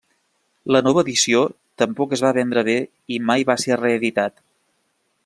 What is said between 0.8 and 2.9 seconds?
nova edició tampoc es va vendre bé